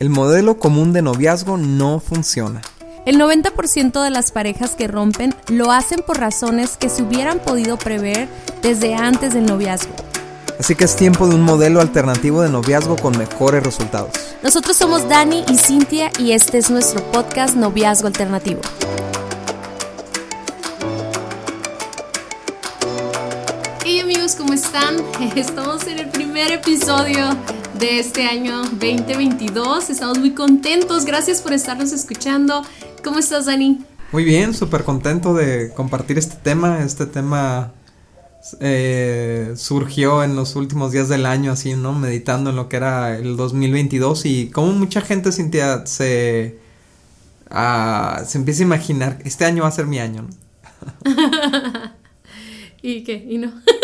[0.00, 2.62] El modelo común de noviazgo no funciona.
[3.04, 7.76] El 90% de las parejas que rompen lo hacen por razones que se hubieran podido
[7.76, 8.28] prever
[8.62, 9.92] desde antes del noviazgo.
[10.60, 14.12] Así que es tiempo de un modelo alternativo de noviazgo con mejores resultados.
[14.40, 18.60] Nosotros somos Dani y Cintia y este es nuestro podcast Noviazgo Alternativo.
[23.84, 24.96] Hey amigos, ¿cómo están?
[25.34, 27.36] Estamos en el primer episodio
[27.78, 29.90] de este año 2022.
[29.90, 31.04] Estamos muy contentos.
[31.04, 32.62] Gracias por estarnos escuchando.
[33.04, 33.84] ¿Cómo estás, Dani?
[34.10, 36.82] Muy bien, súper contento de compartir este tema.
[36.82, 37.72] Este tema
[38.60, 41.92] eh, surgió en los últimos días del año, así, ¿no?
[41.92, 46.58] Meditando en lo que era el 2022 y como mucha gente sentía, se,
[47.50, 51.12] ah, se empieza a imaginar, este año va a ser mi año, ¿no?
[52.82, 53.24] ¿Y qué?
[53.28, 53.52] ¿Y no?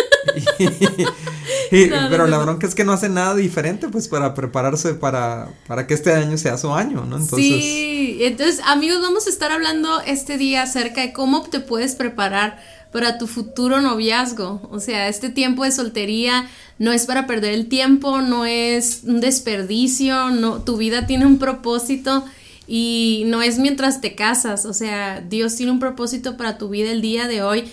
[1.71, 5.95] pero la bronca es que no hace nada diferente pues para prepararse para, para que
[5.95, 7.17] este año sea su año, ¿no?
[7.17, 7.39] Entonces...
[7.39, 12.59] Sí, entonces amigos vamos a estar hablando este día acerca de cómo te puedes preparar
[12.95, 14.69] para tu futuro noviazgo.
[14.71, 19.21] O sea, este tiempo de soltería no es para perder el tiempo, no es un
[19.21, 22.25] desperdicio, no, tu vida tiene un propósito
[22.69, 24.65] y no es mientras te casas.
[24.65, 27.65] O sea, Dios tiene un propósito para tu vida el día de hoy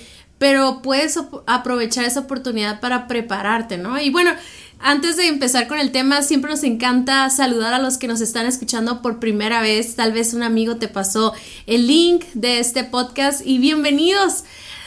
[0.42, 4.02] pero puedes aprovechar esa oportunidad para prepararte, ¿no?
[4.02, 4.32] Y bueno,
[4.80, 8.48] antes de empezar con el tema, siempre nos encanta saludar a los que nos están
[8.48, 9.96] escuchando por primera vez.
[9.96, 11.36] Tal vez un amigo te pasó
[11.68, 14.44] el link de este podcast y bienvenidos.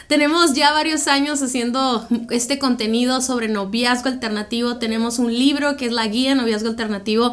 [0.08, 4.78] Tenemos ya varios años haciendo este contenido sobre noviazgo alternativo.
[4.78, 7.32] Tenemos un libro que es la guía noviazgo alternativo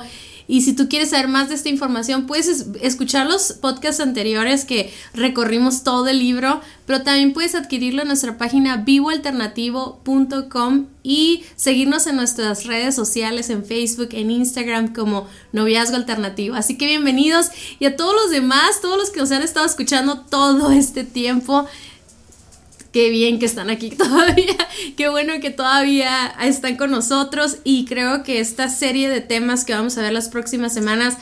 [0.51, 4.93] y si tú quieres saber más de esta información, puedes escuchar los podcasts anteriores que
[5.13, 12.17] recorrimos todo el libro, pero también puedes adquirirlo en nuestra página vivoalternativo.com y seguirnos en
[12.17, 16.55] nuestras redes sociales, en Facebook, en Instagram como Noviazgo Alternativo.
[16.55, 17.47] Así que bienvenidos
[17.79, 21.65] y a todos los demás, todos los que nos han estado escuchando todo este tiempo
[22.91, 24.55] qué bien que están aquí todavía,
[24.97, 29.73] qué bueno que todavía están con nosotros y creo que esta serie de temas que
[29.73, 31.17] vamos a ver las próximas semanas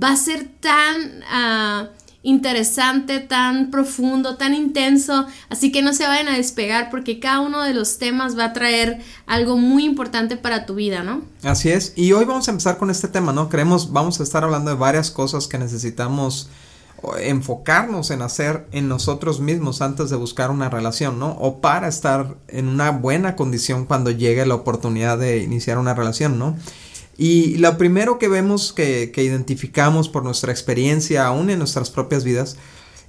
[0.00, 1.88] va a ser tan ah,
[2.22, 7.62] interesante, tan profundo, tan intenso, así que no se vayan a despegar porque cada uno
[7.62, 11.22] de los temas va a traer algo muy importante para tu vida, ¿no?
[11.42, 13.50] Así es, y hoy vamos a empezar con este tema, ¿no?
[13.50, 16.48] Creemos, vamos a estar hablando de varias cosas que necesitamos
[17.18, 21.32] enfocarnos en hacer en nosotros mismos antes de buscar una relación, ¿no?
[21.40, 26.38] O para estar en una buena condición cuando llegue la oportunidad de iniciar una relación,
[26.38, 26.56] ¿no?
[27.16, 32.24] Y lo primero que vemos que, que identificamos por nuestra experiencia, aún en nuestras propias
[32.24, 32.56] vidas,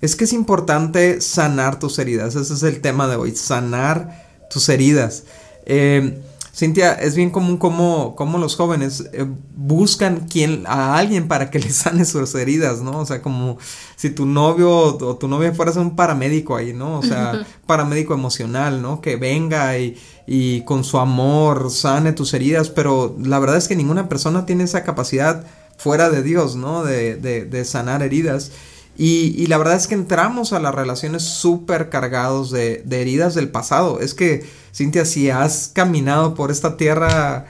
[0.02, 2.36] es que es importante sanar tus heridas.
[2.36, 5.24] Ese es el tema de hoy, sanar tus heridas.
[5.66, 6.22] Eh,
[6.56, 9.26] Cintia, es bien común como, como los jóvenes eh,
[9.58, 13.00] buscan quien, a alguien para que les sane sus heridas, ¿no?
[13.00, 13.58] O sea, como
[13.98, 17.00] si tu novio o tu novia fuera un paramédico ahí, ¿no?
[17.00, 19.02] O sea, paramédico emocional, ¿no?
[19.02, 23.76] Que venga y, y con su amor sane tus heridas, pero la verdad es que
[23.76, 25.44] ninguna persona tiene esa capacidad
[25.78, 26.86] fuera de Dios, ¿no?
[26.86, 28.54] De, de, de sanar heridas.
[28.98, 33.50] Y, la verdad es que entramos a las relaciones súper cargados de, de, heridas del
[33.50, 34.00] pasado.
[34.00, 37.46] Es que, Cintia, si has caminado por esta tierra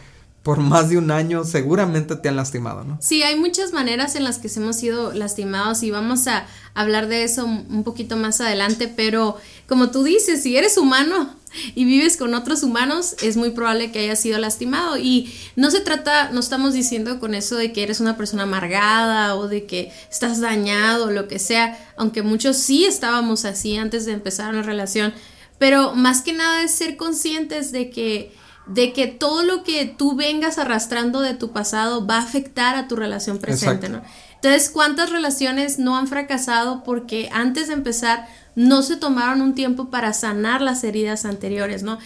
[0.46, 3.00] por más de un año, seguramente te han lastimado, ¿no?
[3.02, 6.46] Sí, hay muchas maneras en las que hemos sido lastimados y vamos a
[6.76, 11.34] hablar de eso un poquito más adelante, pero como tú dices, si eres humano,
[11.74, 14.98] y vives con otros humanos, es muy probable que hayas sido lastimado.
[14.98, 19.36] Y no se trata, no estamos diciendo con eso de que eres una persona amargada
[19.36, 24.06] o de que estás dañado o lo que sea, aunque muchos sí estábamos así antes
[24.06, 25.14] de empezar una relación.
[25.58, 28.34] Pero más que nada es ser conscientes de que
[28.68, 32.88] de que todo lo que tú vengas arrastrando de tu pasado va a afectar a
[32.88, 34.02] tu relación presente, ¿no?
[34.46, 39.90] Entonces, ¿cuántas relaciones no han fracasado porque antes de empezar no se tomaron un tiempo
[39.90, 41.98] para sanar las heridas anteriores, ¿no?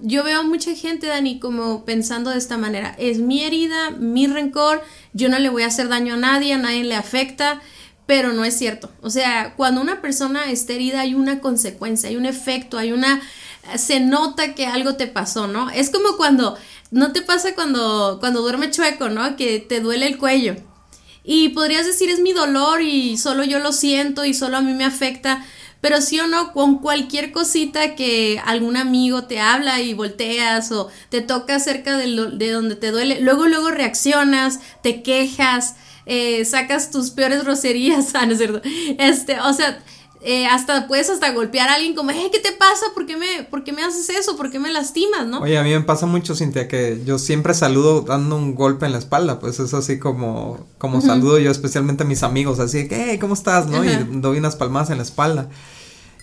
[0.00, 4.26] yo veo a mucha gente, Dani, como pensando de esta manera, es mi herida, mi
[4.28, 4.82] rencor,
[5.12, 7.60] yo no le voy a hacer daño a nadie, a nadie le afecta,
[8.06, 8.90] pero no es cierto.
[9.02, 13.20] O sea, cuando una persona está herida hay una consecuencia, hay un efecto, hay una...
[13.76, 15.68] se nota que algo te pasó, ¿no?
[15.68, 16.56] Es como cuando,
[16.90, 19.36] no te pasa cuando, cuando duerme chueco, ¿no?
[19.36, 20.56] Que te duele el cuello
[21.24, 24.72] y podrías decir es mi dolor y solo yo lo siento y solo a mí
[24.74, 25.44] me afecta.
[25.80, 30.88] Pero sí o no, con cualquier cosita que algún amigo te habla y volteas o
[31.08, 35.74] te toca cerca de, donde te duele, luego, luego reaccionas, te quejas,
[36.06, 38.62] eh, sacas tus peores groserías, ah, no es cierto.
[38.98, 39.82] Este, o sea,
[40.24, 42.86] eh, hasta puedes hasta golpear a alguien como, hey, ¿qué te pasa?
[42.94, 44.36] ¿Por qué, me, ¿Por qué me haces eso?
[44.36, 45.26] ¿Por qué me lastimas?
[45.26, 45.40] ¿no?
[45.40, 48.92] Oye, a mí me pasa mucho, Cintia, que yo siempre saludo dando un golpe en
[48.92, 53.10] la espalda, pues es así como, como saludo yo especialmente a mis amigos, así que,
[53.10, 53.66] hey, ¿cómo estás?
[53.66, 53.84] ¿no?
[53.84, 53.90] Y
[54.20, 55.48] doy unas palmadas en la espalda.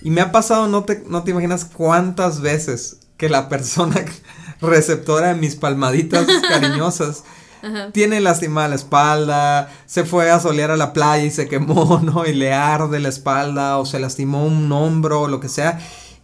[0.02, 4.06] Y me ha pasado, no te, no te imaginas cuántas veces que la persona
[4.62, 7.24] receptora de mis palmaditas cariñosas
[7.92, 12.26] tiene lastimada la espalda, se fue a solear a la playa y se quemó, ¿no?
[12.26, 15.80] Y le arde la espalda o se lastimó un hombro o lo que sea.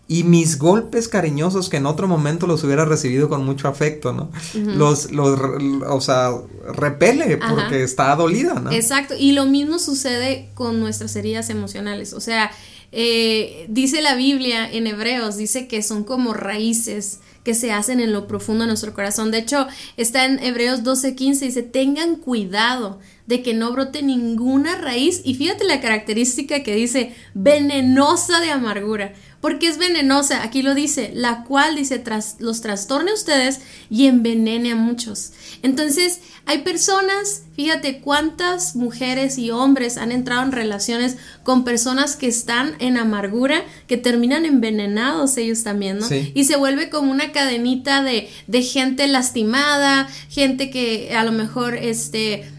[0.08, 4.30] Y mis golpes cariñosos que en otro momento los hubiera recibido con mucho afecto, ¿no?
[4.54, 5.40] Los, los,
[5.88, 6.30] o sea,
[6.76, 8.72] repele porque está dolida, ¿no?
[8.72, 9.16] Exacto.
[9.18, 12.14] Y lo mismo sucede con nuestras heridas emocionales.
[12.14, 12.52] O sea,
[12.92, 18.12] eh, dice la Biblia en Hebreos, dice que son como raíces que se hacen en
[18.12, 19.32] lo profundo de nuestro corazón.
[19.32, 25.22] De hecho, está en Hebreos 12:15, dice, tengan cuidado de que no brote ninguna raíz.
[25.24, 29.14] Y fíjate la característica que dice, venenosa de amargura.
[29.46, 33.60] Porque es venenosa, aquí lo dice, la cual dice, tras, los trastorne a ustedes
[33.92, 35.34] y envenene a muchos.
[35.62, 42.26] Entonces, hay personas, fíjate cuántas mujeres y hombres han entrado en relaciones con personas que
[42.26, 46.08] están en amargura, que terminan envenenados ellos también, ¿no?
[46.34, 51.76] Y se vuelve como una cadenita de, de gente lastimada, gente que a lo mejor,
[51.76, 52.50] este,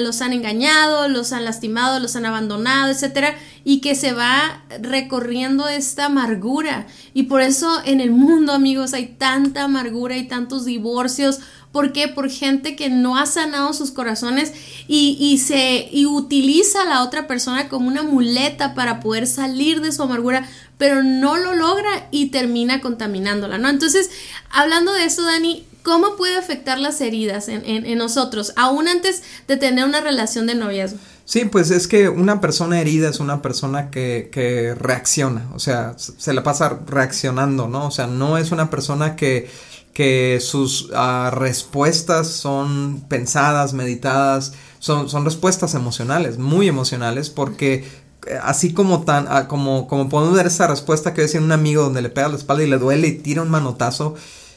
[0.00, 5.68] los han engañado, los han lastimado, los han abandonado, etcétera, y que se va recorriendo
[5.68, 6.86] esta amargura.
[7.12, 11.40] Y por eso en el mundo, amigos, hay tanta amargura y tantos divorcios.
[11.72, 12.08] ¿Por qué?
[12.08, 14.52] Por gente que no ha sanado sus corazones
[14.86, 19.80] y, y se y utiliza a la otra persona como una muleta para poder salir
[19.80, 20.48] de su amargura,
[20.78, 23.68] pero no lo logra y termina contaminándola, ¿no?
[23.68, 24.10] Entonces,
[24.50, 29.84] hablando de esto, Dani, ¿Cómo puede afectar las heridas en, nosotros, aún antes de tener
[29.84, 30.98] una relación de noviazgo?
[31.26, 36.32] Sí, pues es que una persona herida es una persona que, reacciona, o sea, se
[36.32, 37.86] la pasa reaccionando, ¿no?
[37.86, 39.50] O sea, no es una persona que,
[39.92, 47.84] que sus ah, respuestas son pensadas, meditadas, son, respuestas emocionales, muy emocionales, porque
[48.26, 51.82] eh, así como tan, ah, como, como podemos ver esa respuesta que decía un amigo
[51.82, 54.14] donde le pega la espalda y le duele y tira un manotazo,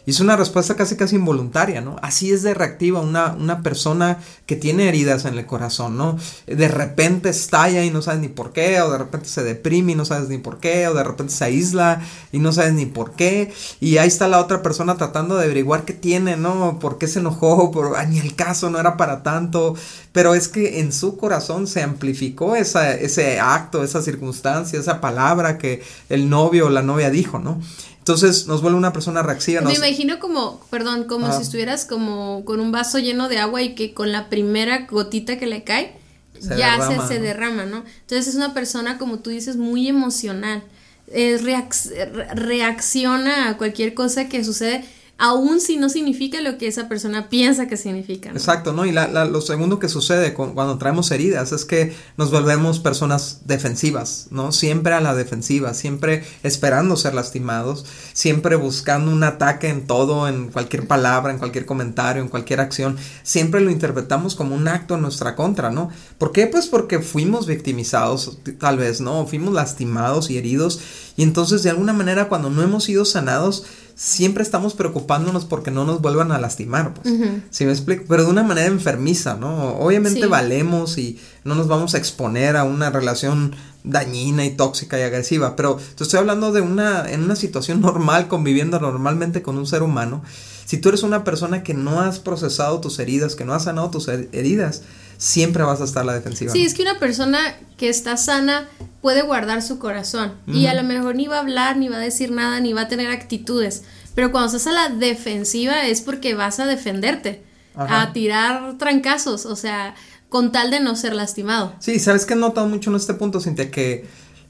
[0.08, 1.98] y es una respuesta casi casi involuntaria, ¿no?
[2.02, 6.18] Así es de reactiva una, una persona que tiene heridas en el corazón, ¿no?
[6.46, 9.96] De repente estalla y no sabes ni por qué, o de repente se deprime y
[9.96, 12.02] no sabes ni por qué, o de repente se aísla
[12.32, 13.52] y no sabes ni por qué.
[13.82, 16.80] Y ahí está la otra persona tratando de averiguar qué tiene, ¿no?
[16.80, 17.70] ¿Por qué se enojó?
[17.72, 19.76] Por, ah, ni el caso, no era para tanto.
[20.14, 25.84] Pero es que en su corazón se amplificó ese acto, esa circunstancia, esa palabra que
[26.08, 27.60] el novio o la novia dijo, ¿no?
[28.08, 29.60] Entonces nos vuelve una persona reactiva.
[29.62, 33.76] Me imagino como, perdón, como si estuvieras como con un vaso lleno de agua y
[33.76, 35.94] que con la primera gotita que le cae,
[36.40, 37.84] ya se, se derrama, ¿no?
[38.02, 40.64] Entonces es una persona, como tú dices, muy emocional.
[41.12, 44.86] Es reacciona a cualquier cosa que sucede
[45.20, 48.30] aún si no significa lo que esa persona piensa que significa.
[48.30, 48.86] Exacto, ¿no?
[48.86, 54.28] Y la, lo segundo que sucede cuando traemos heridas es que nos volvemos personas defensivas,
[54.30, 54.52] ¿no?
[54.52, 60.50] Siempre a la defensiva, siempre esperando ser lastimados, siempre buscando un ataque en todo, en
[60.50, 65.02] cualquier palabra, en cualquier comentario, en cualquier acción, siempre lo interpretamos como un acto en
[65.02, 65.90] nuestra contra, ¿no?
[66.20, 66.46] ¿Por qué?
[66.46, 69.26] Pues porque fuimos victimizados, tal vez, ¿no?
[69.26, 70.80] Fuimos lastimados y heridos
[71.16, 73.66] y entonces de alguna manera cuando no hemos sido sanados,
[73.98, 77.16] siempre estamos preocupándonos porque no nos vuelvan a lastimar, pues.
[77.50, 78.06] ¿Sí me explico?
[78.08, 79.76] Pero de una manera enfermiza, ¿no?
[79.80, 85.02] Obviamente valemos y no nos vamos a exponer a una relación dañina y tóxica y
[85.02, 89.66] agresiva, pero te estoy hablando de una en una situación normal conviviendo normalmente con un
[89.66, 90.22] ser humano.
[90.68, 93.90] Si tú eres una persona que no has procesado tus heridas, que no has sanado
[93.90, 94.82] tus heridas,
[95.18, 96.52] siempre vas a estar a la defensiva.
[96.52, 97.40] Sí, es que una persona
[97.78, 98.68] que está sana
[99.02, 102.02] puede guardar su corazón y a lo mejor ni va a hablar, ni va a
[102.02, 103.84] decir nada, ni va a tener actitudes.
[104.14, 109.56] Pero cuando estás a la defensiva es porque vas a defenderte, a tirar trancazos, o
[109.56, 109.96] sea,
[110.28, 111.76] con tal de no ser lastimado.
[111.80, 113.72] Sí, ¿sabes que he notado mucho en este punto, Cintia?
[113.72, 114.06] Que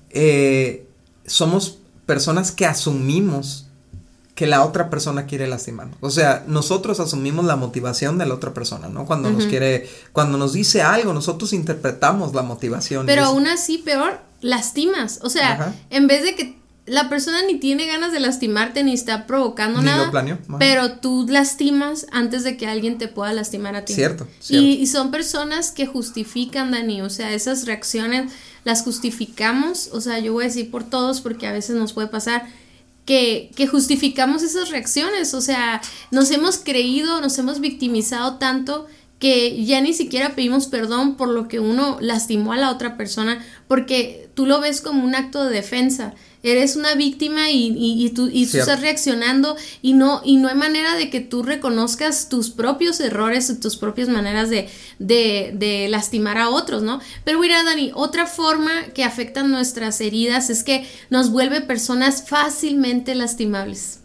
[0.09, 0.89] eh,
[1.27, 3.66] somos personas que asumimos
[4.37, 5.97] que la otra persona quiere lastimarnos.
[5.99, 9.07] O sea, nosotros asumimos la motivación de la otra persona, ¿no?
[9.07, 13.07] Cuando nos quiere, cuando nos dice algo, nosotros interpretamos la motivación.
[13.07, 15.21] Pero aún así, peor, lastimas.
[15.23, 19.25] O sea, en vez de que la persona ni tiene ganas de lastimarte ni está
[19.25, 20.05] provocando ni nada.
[20.05, 20.37] Lo planeó.
[20.59, 23.95] Pero tú lastimas antes de que alguien te pueda lastimar a ti.
[23.95, 24.27] Cierto.
[24.39, 24.67] cierto.
[24.67, 27.01] Y, y, son personas que justifican, Dani.
[27.01, 28.31] O sea, esas reacciones
[28.65, 29.89] las justificamos.
[29.93, 32.47] O sea, yo voy a decir por todos porque a veces nos puede pasar
[33.07, 35.33] que, justificamos esas reacciones.
[35.33, 38.85] O sea, nos hemos creído, nos hemos victimizado tanto
[39.17, 43.43] que ya ni siquiera pedimos perdón por lo que uno lastimó a la otra persona,
[43.67, 46.13] porque tú lo ves como un acto de defensa.
[46.43, 50.55] Eres una víctima y, y, tú, y tú estás reaccionando y no, y no hay
[50.55, 55.87] manera de que tú reconozcas tus propios errores y tus propias maneras de, de, de
[55.89, 57.01] lastimar a otros, ¿no?
[57.23, 63.15] Pero mira, Dani, otra forma que afecta nuestras heridas es que nos vuelve personas fácilmente
[63.15, 63.99] lastimables.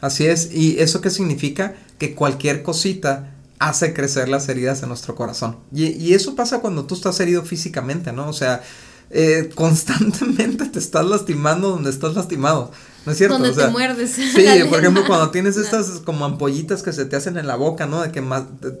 [0.00, 1.76] Así es, ¿y eso qué significa?
[1.98, 5.58] Que cualquier cosita hace crecer las heridas de nuestro corazón.
[5.72, 8.28] Y, eso pasa cuando tú estás herido físicamente, ¿no?
[8.28, 8.62] O sea,
[9.10, 12.70] eh, constantemente te estás lastimando donde estás lastimado.
[13.04, 13.38] ¿No es cierto?
[13.38, 14.10] Donde te muerdes.
[14.34, 17.86] Sí, por ejemplo, cuando tienes estas como ampollitas que se te hacen en la boca,
[17.86, 18.02] ¿no?
[18.02, 18.22] De que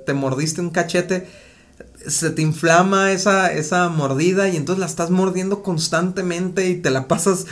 [0.04, 1.26] te mordiste un cachete
[2.06, 7.08] se te inflama esa, esa mordida y entonces la estás mordiendo constantemente y te la
[7.08, 7.46] pasas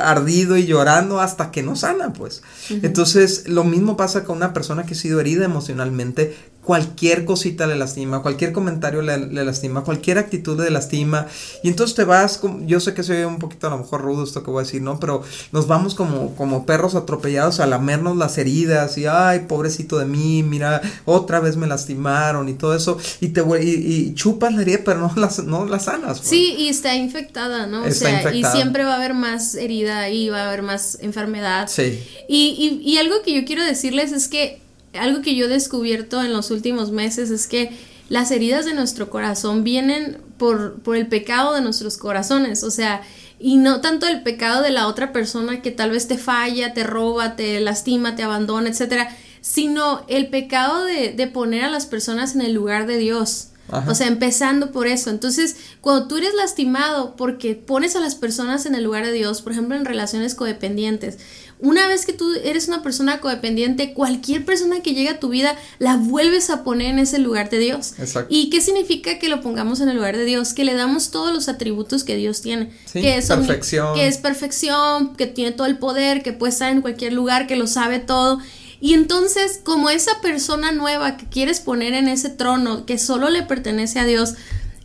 [0.00, 2.42] ardido y llorando hasta que no sana, pues.
[2.68, 6.36] Entonces, lo mismo pasa con una persona que ha sido herida emocionalmente,
[6.70, 11.26] cualquier cosita le lastima, cualquier comentario le, lastima, cualquier actitud le lastima.
[11.64, 14.44] Y entonces te vas, yo sé que soy un poquito a lo mejor rudo esto
[14.44, 15.00] que voy a decir, ¿no?
[15.00, 20.04] Pero nos vamos como, como perros atropellados a lamernos las heridas y, ay, pobrecito de
[20.04, 22.98] mí, mira, otra vez me lastimaron y todo eso.
[23.20, 26.18] Y te y, chupas la herida, pero no la, no la sanas.
[26.18, 26.30] Pues.
[26.30, 27.82] Sí, y está infectada, ¿no?
[27.82, 31.66] o sea, y siempre va a haber más herida y va a haber más enfermedad.
[31.68, 32.00] Sí.
[32.28, 34.60] Y, y, y algo que yo quiero decirles es que
[34.98, 37.70] algo que yo he descubierto en los últimos meses es que
[38.08, 43.02] las heridas de nuestro corazón vienen por, por el pecado de nuestros corazones, o sea,
[43.38, 46.84] y no tanto el pecado de la otra persona que tal vez te falla, te
[46.84, 52.34] roba, te lastima, te abandona, etcétera, sino el pecado de, de poner a las personas
[52.34, 53.50] en el lugar de Dios.
[53.86, 55.10] O sea, empezando por eso.
[55.10, 59.42] Entonces, cuando tú eres lastimado porque pones a las personas en el lugar de Dios,
[59.42, 61.18] por ejemplo, en relaciones codependientes,
[61.62, 65.56] una vez que tú eres una persona codependiente, cualquier persona que llegue a tu vida
[65.78, 67.94] la vuelves a poner en ese lugar de Dios.
[67.98, 68.34] Exacto.
[68.34, 70.54] ¿Y qué significa que lo pongamos en el lugar de Dios?
[70.54, 72.70] Que le damos todos los atributos que Dios tiene.
[72.92, 73.94] que es perfección.
[73.94, 77.56] Que es perfección, que tiene todo el poder, que puede estar en cualquier lugar, que
[77.56, 78.40] lo sabe todo.
[78.80, 83.42] Y entonces, como esa persona nueva que quieres poner en ese trono, que solo le
[83.42, 84.34] pertenece a Dios,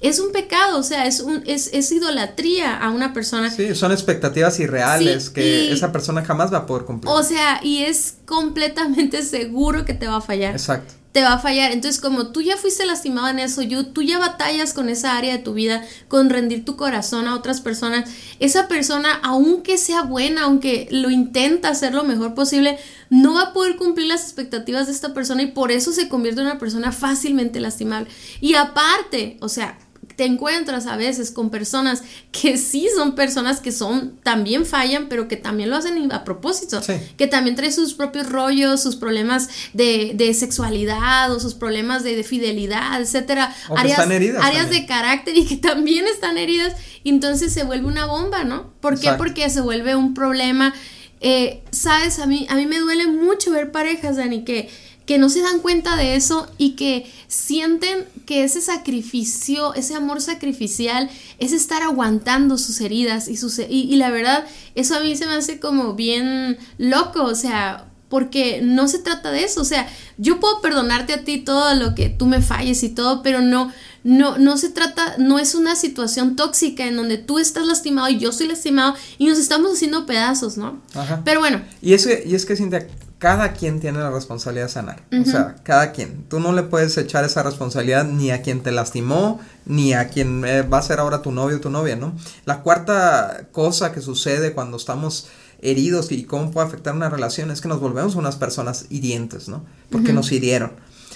[0.08, 3.50] es un pecado, o sea, es, un, es, es idolatría a una persona.
[3.50, 7.12] Sí, son expectativas irreales que esa persona jamás va a poder cumplir.
[7.12, 10.52] O sea, y es completamente seguro que te va a fallar.
[10.52, 10.94] Exacto.
[11.12, 11.72] Te va a fallar.
[11.72, 15.32] Entonces, como tú ya fuiste lastimado en eso, yo, tú ya batallas con esa área
[15.38, 18.10] de tu vida, con rendir tu corazón a otras personas,
[18.42, 22.78] esa persona, aunque sea buena, aunque lo intenta hacer lo mejor posible,
[23.10, 26.42] no va a poder cumplir las expectativas de esta persona y por eso se convierte
[26.42, 28.10] en una persona fácilmente lastimable.
[28.42, 29.78] Y aparte, o sea,
[30.16, 35.28] te encuentras a veces con personas que sí son personas que son, también fallan, pero
[35.28, 36.82] que también lo hacen a propósito,
[37.18, 42.24] que también traen sus propios rollos, sus problemas de, de sexualidad o sus problemas de,
[42.24, 47.88] fidelidad, etcétera, áreas, áreas de carácter y que también están heridas, y entonces se vuelve
[47.88, 48.74] una bomba, ¿no?
[48.80, 49.12] ¿Por qué?
[49.14, 50.74] Porque se vuelve un problema.
[51.22, 54.70] Eh, Sabes, a mí, a mí me duele mucho ver parejas, Dani, que
[55.06, 60.22] que no se dan cuenta de eso y que sienten que ese sacrificio, ese amor
[60.22, 65.28] sacrificial, es estar aguantando sus heridas y, sus, y, la verdad, eso a mí se
[65.28, 69.88] me hace como bien loco, o sea, porque no se trata de eso, o sea,
[70.18, 73.72] yo puedo perdonarte a ti todo lo que tú me falles y todo, pero no,
[74.04, 78.20] no, no se trata, no es una situación tóxica en donde tú estás lastimado y
[78.20, 80.82] yo estoy lastimado y nos estamos haciendo pedazos, ¿no?
[80.94, 81.22] Ajá.
[81.26, 81.62] Pero bueno.
[81.82, 85.04] Y, eso, y es que, Cintia, cada quien tiene la responsabilidad de sanar.
[85.20, 86.26] O sea, cada quien.
[86.30, 90.44] Tú no le puedes echar esa responsabilidad ni a quien te lastimó, ni a quien
[90.46, 92.14] eh, va a ser ahora tu novio o tu novia, ¿no?
[92.46, 95.30] La cuarta cosa que sucede cuando estamos
[95.62, 99.66] heridos y cómo puede afectar una relación es que nos volvemos unas personas hirientes, ¿no?
[99.90, 100.74] Porque nos hirieron.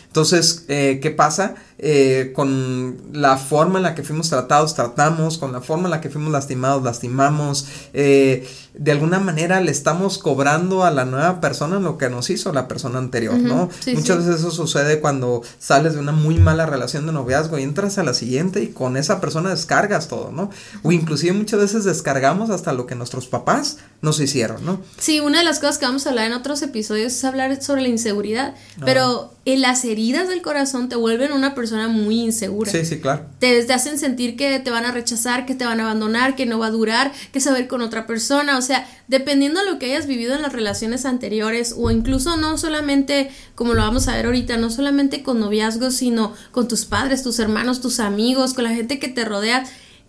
[0.08, 1.56] Entonces, eh, ¿qué pasa?
[1.82, 6.02] Eh, con la forma en la que fuimos tratados, tratamos, con la forma en la
[6.02, 11.80] que fuimos lastimados, lastimamos, eh, de alguna manera le estamos cobrando a la nueva persona
[11.80, 13.70] lo que nos hizo la persona anterior, ¿no?
[13.94, 17.98] Muchas veces eso sucede cuando sales de una muy mala relación de noviazgo y entras
[17.98, 20.50] a la siguiente y con esa persona descargas todo, ¿no?
[20.84, 24.82] O inclusive muchas veces descargamos hasta lo que nuestros papás nos hicieron, ¿no?
[24.98, 27.84] Sí, una de las cosas que vamos a hablar en otros episodios es hablar sobre
[27.84, 32.72] la inseguridad, pero en las heridas del corazón te vuelven una persona muy insegura.
[32.72, 33.26] Sí, sí, claro.
[33.40, 36.60] Te, hacen sentir que te van a rechazar, que te van a abandonar, que no
[36.60, 38.58] va a durar, que se va a ir con otra persona.
[38.58, 42.58] O sea, dependiendo de lo que hayas vivido en las relaciones anteriores o incluso no
[42.58, 47.24] solamente, como lo vamos a ver ahorita, no solamente con noviazgos, sino con tus padres,
[47.24, 49.66] tus hermanos, tus amigos, con la gente que te rodea.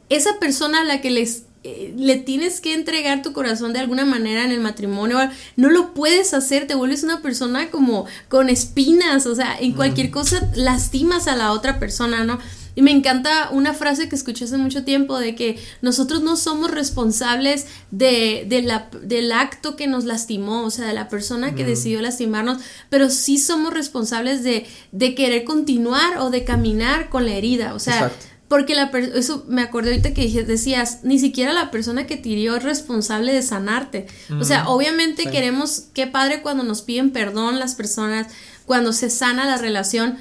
[0.08, 4.06] Esa persona a la que les eh, le tienes que entregar tu corazón de alguna
[4.06, 5.18] manera en el matrimonio,
[5.56, 10.10] no lo puedes hacer, te vuelves una persona como con espinas, o sea, en cualquier
[10.10, 12.38] cosa lastimas a la otra persona, ¿no?
[12.74, 16.70] Y me encanta una frase que escuché hace mucho tiempo de que nosotros no somos
[16.70, 22.00] responsables de, la, del acto que nos lastimó, o sea, de la persona que decidió
[22.00, 27.74] lastimarnos, pero sí somos responsables de, de, querer continuar o de caminar con la herida,
[27.74, 28.12] o sea,
[28.50, 32.56] porque la eso me acordé ahorita que decías, ni siquiera la persona que te hirió
[32.56, 34.08] es responsable de sanarte.
[34.40, 38.26] O sea, obviamente queremos, qué padre cuando nos piden perdón las personas,
[38.66, 40.18] cuando se sana la relación,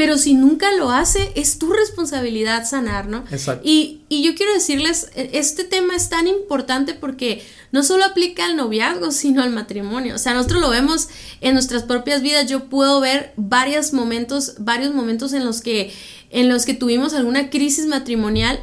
[0.00, 3.22] pero si nunca lo hace, es tu responsabilidad sanar, ¿no?
[3.30, 3.68] Exacto.
[3.68, 8.46] Y, y, yo quiero decirles, e, este tema es tan importante porque no solo aplica
[8.46, 10.14] al noviazgo, sino al matrimonio.
[10.14, 11.10] O sea, nosotros lo vemos
[11.42, 12.48] en nuestras propias vidas.
[12.48, 15.92] Yo puedo ver varios momentos, varios momentos en los que
[16.30, 18.58] en los que tuvimos alguna crisis matrimonial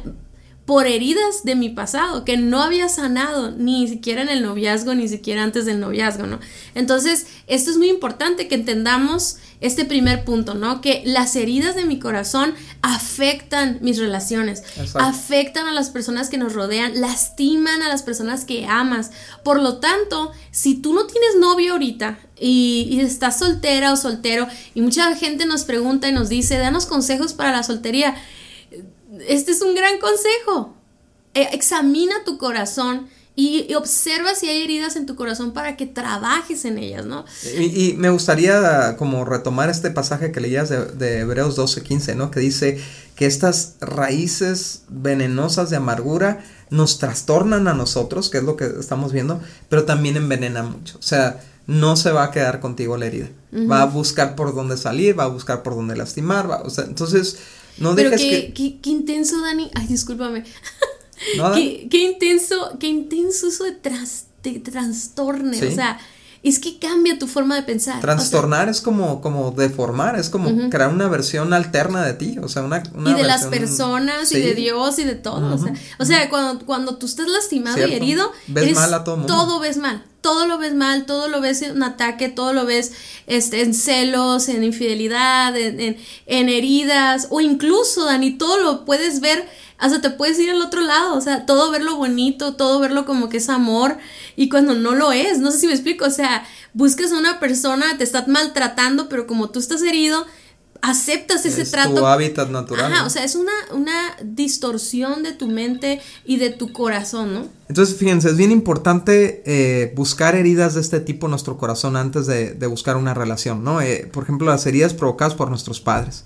[0.68, 5.08] por heridas de mi pasado que no había sanado ni siquiera en el noviazgo ni
[5.08, 6.40] siquiera antes del noviazgo, ¿no?
[6.74, 10.82] Entonces, esto es muy importante que entendamos este primer punto, ¿no?
[10.82, 14.62] Que las heridas de mi corazón afectan mis relaciones,
[14.96, 19.10] afectan a las personas que nos rodean, lastiman a las personas que amas.
[19.42, 24.46] Por lo tanto, si tú no tienes novio ahorita y, y, estás soltera o soltero
[24.74, 28.16] y mucha gente nos pregunta y nos dice, danos consejos para la soltería,
[29.26, 30.74] este es un gran consejo.
[31.34, 36.64] Eh, examina tu corazón y, observa si hay heridas en tu corazón para que trabajes
[36.64, 37.24] en ellas, ¿no?
[37.56, 42.32] Y, me gustaría como retomar este pasaje que leías de, de Hebreos 12:15, ¿no?
[42.32, 42.82] Que dice
[43.14, 49.12] que estas raíces venenosas de amargura nos trastornan a nosotros, que es lo que estamos
[49.12, 50.98] viendo, pero también envenenan mucho.
[50.98, 53.28] O sea, no se va a quedar contigo la herida.
[53.70, 56.84] Va a buscar por dónde salir, va a buscar por dónde lastimar, va, o sea,
[56.84, 57.38] entonces
[57.80, 58.78] no Pero qué, que...
[58.80, 59.70] qué, intenso, Dani.
[59.74, 60.44] Ay, discúlpame.
[61.54, 65.58] qué, qué, intenso, qué intenso eso de, tras, de trastorne.
[65.66, 65.98] O sea,
[66.48, 68.00] es que cambia tu forma de pensar.
[68.00, 72.62] Trastornar es como, como deformar, es como crear una versión alterna de ti, o sea,
[72.62, 76.04] una, una Y de las personas y de Dios y de todo, o sea, o
[76.04, 79.32] sea cuando, cuando tú estás lastimado y herido, ves mal a todo mundo.
[79.32, 82.66] Todo ves mal, todo lo ves mal, todo lo ves en un ataque, todo lo
[82.66, 82.92] ves
[83.26, 89.20] este, en celos, en infidelidad, en, en, en heridas, o incluso, Dani, todo lo puedes
[89.20, 93.06] ver hasta te puedes ir al otro lado, o sea, todo verlo bonito, todo verlo
[93.06, 93.96] como que es amor
[94.36, 97.40] y cuando no lo es, no sé si me explico, o sea, buscas a una
[97.40, 100.26] persona, te está maltratando, pero como tú estás herido,
[100.82, 101.94] aceptas ese es trato.
[101.94, 102.92] Tu hábitat natural.
[102.92, 107.46] Ajá, o sea, es una, una distorsión de tu mente y de tu corazón, ¿no?
[107.68, 112.26] Entonces, fíjense, es bien importante eh, buscar heridas de este tipo en nuestro corazón antes
[112.26, 113.80] de, de buscar una relación, ¿no?
[113.80, 116.24] Eh, por ejemplo, las heridas provocadas por nuestros padres.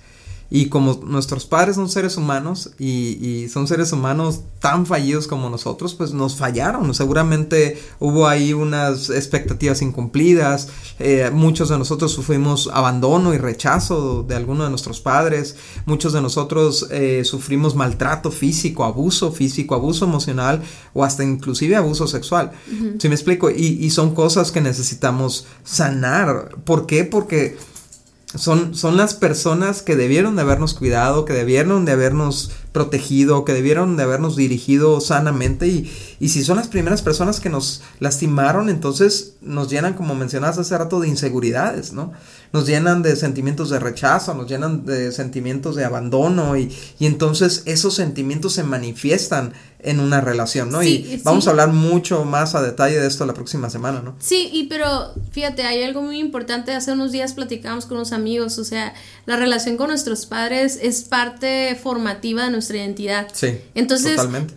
[0.55, 5.95] Y como nuestros padres son seres humanos y, son seres humanos tan fallidos como nosotros,
[5.95, 6.93] pues nos fallaron.
[6.93, 10.69] Seguramente hubo ahí unas expectativas incumplidas.
[10.99, 15.57] Eh, muchos de nosotros sufrimos abandono y rechazo de alguno de nuestros padres.
[15.87, 20.61] Muchos de nosotros eh, sufrimos maltrato físico, abuso físico, abuso emocional
[20.93, 22.53] o hasta inclusive abuso sexual.
[22.99, 23.49] ¿Sí me explico?
[23.51, 26.57] Y, y son cosas que necesitamos sanar.
[26.67, 27.05] ¿Por qué?
[27.05, 27.57] Porque
[28.35, 33.53] son, son las personas que debieron de habernos cuidado, que debieron de habernos protegido, que
[33.53, 38.69] debieron de habernos dirigido sanamente y, y si son las primeras personas que nos lastimaron,
[38.71, 42.13] entonces nos llenan, como mencionabas hace rato, de inseguridades, ¿no?
[42.53, 47.63] Nos llenan de sentimientos de rechazo, nos llenan de sentimientos de abandono y, y entonces
[47.67, 49.53] esos sentimientos se manifiestan
[49.85, 50.83] en una relación, ¿no?
[50.83, 54.15] y vamos a hablar mucho más a detalle de esto la próxima semana, ¿no?
[54.21, 58.59] Sí, y pero fíjate, hay algo muy importante, hace unos días platicamos con unos amigos,
[58.59, 58.95] o sea,
[59.27, 63.29] la relación con nuestros padres es parte formativa de nuestra identidad.
[63.33, 63.59] Sí.
[63.75, 64.55] Entonces, totalmente.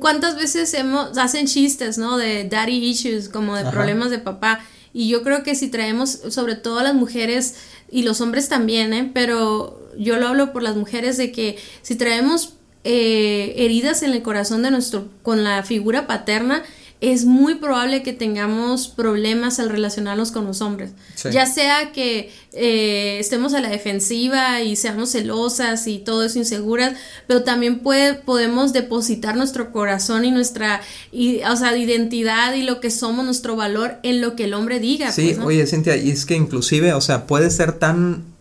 [0.00, 2.16] ¿cuántas veces hemos, hacen chistes, ¿no?
[2.16, 4.60] De daddy issues, como de problemas de papá?
[4.92, 7.56] Y yo creo que si traemos, sobre todo las mujeres
[7.90, 9.10] y los hombres también, ¿eh?
[9.12, 14.22] Pero yo lo hablo por las mujeres de que si traemos eh, heridas en el
[14.22, 16.62] corazón de nuestro, con la figura paterna,
[17.12, 20.92] es muy probable que tengamos problemas al relacionarnos con los hombres.
[21.30, 26.94] Ya sea que eh, estemos a la defensiva y seamos celosas y todo eso inseguras,
[27.26, 30.80] pero también puede, podemos depositar nuestro corazón y nuestra
[31.12, 34.80] y, o sea, identidad y lo que somos, nuestro valor en lo que el hombre
[34.80, 35.12] diga.
[35.12, 38.33] Sí, pues, oye, Cintia, y es que inclusive, o sea, puede ser tan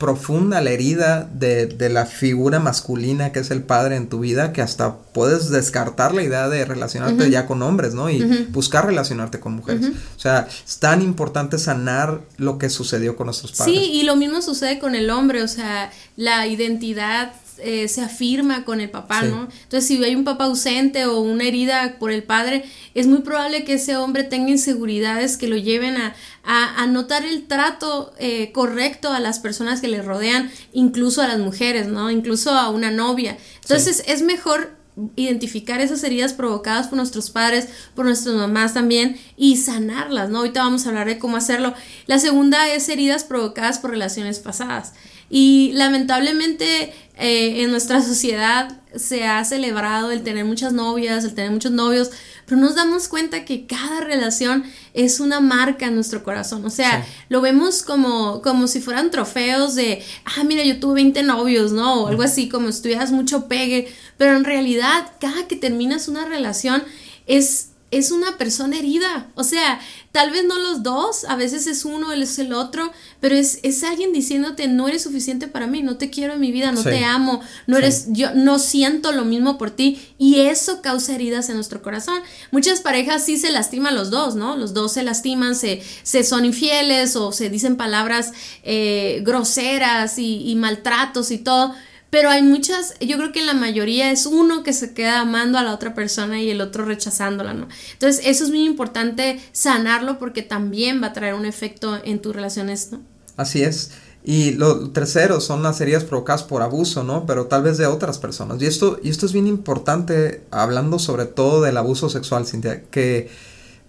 [0.00, 4.50] profunda la herida de, de, la figura masculina que es el padre en tu vida
[4.54, 8.08] que hasta puedes descartar la idea de relacionarte ya con hombres, ¿no?
[8.08, 9.90] Y buscar relacionarte con mujeres.
[10.16, 13.74] O sea, es tan importante sanar lo que sucedió con nuestros padres.
[13.74, 18.64] Sí, y lo mismo sucede con el hombre, o sea, la identidad eh, se afirma
[18.64, 19.48] con el papá, ¿no?
[19.62, 23.64] Entonces, si hay un papá ausente o una herida por el padre, es muy probable
[23.64, 29.12] que ese hombre tenga inseguridades que lo lleven a, a, notar el trato eh, correcto
[29.12, 32.10] a las personas que le rodean, incluso a las mujeres, ¿no?
[32.10, 33.36] Incluso a una novia.
[33.62, 34.80] Entonces, es mejor
[35.16, 40.38] identificar esas heridas provocadas por nuestros padres, por nuestras mamás también y sanarlas, ¿no?
[40.38, 41.74] Ahorita vamos a hablar de cómo hacerlo.
[42.06, 44.92] La segunda es heridas provocadas por relaciones pasadas.
[45.30, 51.50] Y lamentablemente eh, en nuestra sociedad se ha celebrado el tener muchas novias, el tener
[51.50, 52.10] muchos novios,
[52.46, 56.64] pero nos damos cuenta que cada relación es una marca en nuestro corazón.
[56.64, 61.22] O sea, lo vemos como, como si fueran trofeos de, ah, mira, yo tuve 20
[61.22, 62.02] novios, ¿no?
[62.02, 66.24] O algo así, como si tuvieras mucho pegue, pero en realidad cada que terminas una
[66.24, 66.82] relación
[67.26, 69.26] es es una persona herida.
[69.34, 69.80] O sea,
[70.12, 73.58] tal vez no los dos, a veces es uno, él es el otro, pero es,
[73.62, 76.82] es alguien diciéndote, no eres suficiente para mí, no te quiero en mi vida, no
[76.82, 80.00] te amo, no eres, yo no siento lo mismo por ti.
[80.18, 82.20] Y eso causa heridas en nuestro corazón.
[82.52, 84.56] Muchas parejas sí se lastiman los dos, ¿no?
[84.56, 90.48] Los dos se lastiman, se, se son infieles o se dicen palabras eh, groseras y,
[90.48, 91.74] y maltratos y todo
[92.10, 95.62] pero hay muchas, yo creo que la mayoría es uno que se queda amando a
[95.62, 97.68] la otra persona y el otro rechazándola, ¿no?
[97.92, 102.34] Entonces eso es muy importante sanarlo porque también va a traer un efecto en tus
[102.34, 103.00] relaciones, ¿no?
[103.36, 103.92] Así es.
[104.22, 107.24] Y lo tercero son las heridas provocadas por abuso, ¿no?
[107.24, 108.60] Pero tal vez de otras personas.
[108.60, 113.30] Y esto, y esto es bien importante, hablando sobre todo del abuso sexual, Cintia, que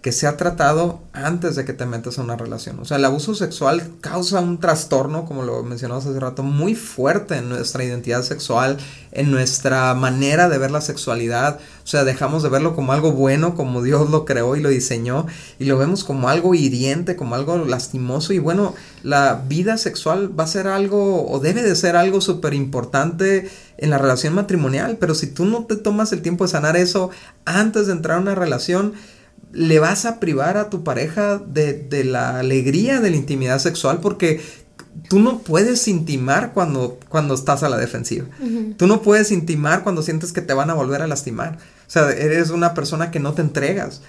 [0.02, 2.80] que se ha tratado antes de que te metas a una relación.
[2.80, 7.36] O sea, el abuso sexual causa un trastorno, como lo mencionamos hace rato, muy fuerte
[7.36, 8.78] en nuestra identidad sexual,
[9.12, 11.60] en nuestra manera de ver la sexualidad.
[11.84, 15.26] O sea, dejamos de verlo como algo bueno, como Dios lo creó y lo diseñó,
[15.60, 18.32] y lo vemos como algo hiriente, como algo lastimoso.
[18.32, 22.54] Y bueno, la vida sexual va a ser algo, o debe de ser algo súper
[22.54, 26.76] importante en la relación matrimonial, pero si tú no te tomas el tiempo de sanar
[26.76, 27.10] eso
[27.44, 28.94] antes de entrar a una relación,
[29.52, 34.40] le vas a privar a tu pareja de, la alegría de la intimidad sexual porque
[35.08, 38.26] tú no puedes intimar cuando, cuando estás a la defensiva.
[38.76, 41.58] Tú no puedes intimar cuando sientes que te van a volver a lastimar.
[41.86, 44.00] O sea, eres una persona que no te entregas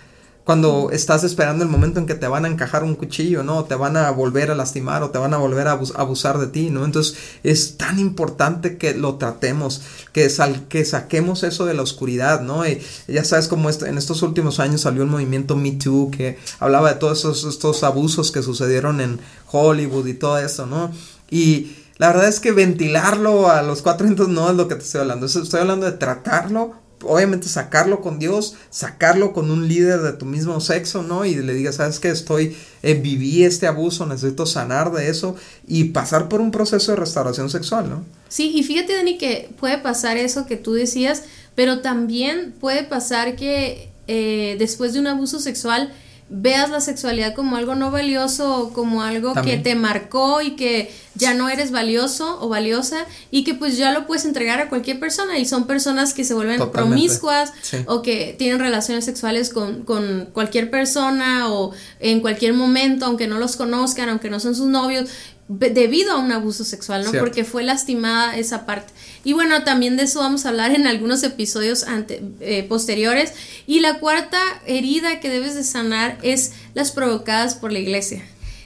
[0.43, 3.63] cuando estás esperando el momento en que te van a encajar un cuchillo, ¿no?
[3.63, 6.69] te van a volver a lastimar o te van a volver a abusar de ti,
[6.69, 6.83] ¿no?
[6.83, 12.41] Entonces es tan importante que lo tratemos, que, sal que saquemos eso de la oscuridad,
[12.41, 12.67] ¿no?
[12.67, 16.93] Y ya sabes cómo en estos últimos años salió un movimiento Me Too que hablaba
[16.93, 20.91] de todos esos, estos abusos que sucedieron en Hollywood y todo eso, ¿no?
[21.29, 24.83] Y la verdad es que ventilarlo a los cuatro vientos no es lo que te
[24.83, 30.13] estoy hablando, estoy hablando de tratarlo obviamente sacarlo con Dios, sacarlo con un líder de
[30.13, 31.25] tu mismo sexo, ¿no?
[31.25, 35.35] Y le digas, sabes que estoy, eh, viví este abuso, necesito sanar de eso
[35.67, 38.03] y pasar por un proceso de restauración sexual, ¿no?
[38.29, 41.23] Sí, y fíjate, Dani, que puede pasar eso que tú decías,
[41.55, 45.93] pero también puede pasar que eh, después de un abuso sexual,
[46.35, 51.35] veas la sexualidad como algo no valioso, como algo que te marcó y que ya
[51.35, 55.37] no eres valioso o valiosa y que pues ya lo puedes entregar a cualquier persona
[55.37, 57.53] y son personas que se vuelven promiscuas
[57.85, 63.37] o que tienen relaciones sexuales con, con, cualquier persona o en cualquier momento, aunque no
[63.37, 65.09] los conozcan, aunque no son sus novios
[65.47, 67.11] debido a un abuso sexual, ¿no?
[67.19, 68.93] Porque fue lastimada esa parte.
[69.23, 73.33] Y bueno, también de eso vamos a hablar en algunos episodios ante, eh, posteriores.
[73.67, 78.23] Y la cuarta herida que debes de sanar es las provocadas por la iglesia.